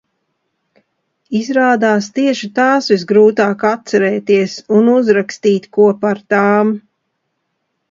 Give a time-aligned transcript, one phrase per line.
[1.39, 6.77] Izrādās tieši tās visgrūtāk atcerēties un uzrakstīt ko par tām.